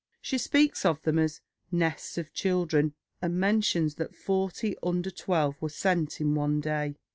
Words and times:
She 0.19 0.39
speaks 0.39 0.83
of 0.83 0.99
them 1.03 1.19
as 1.19 1.41
"nests 1.71 2.17
of 2.17 2.33
children," 2.33 2.95
and 3.21 3.35
mentions 3.39 3.93
that 3.97 4.15
forty 4.15 4.75
under 4.81 5.11
twelve 5.11 5.61
were 5.61 5.69
sent 5.69 6.19
in 6.19 6.33
one 6.33 6.59
day. 6.59 6.95